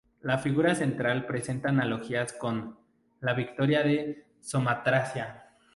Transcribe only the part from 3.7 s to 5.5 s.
de Samotracia".